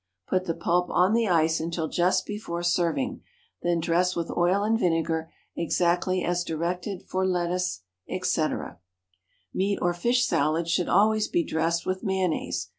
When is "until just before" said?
1.59-2.63